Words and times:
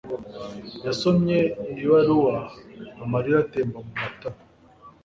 Yasomye 0.85 1.37
ibaruwa 1.83 2.37
amarira 3.03 3.37
atemba 3.45 3.77
mumatama. 3.85 4.41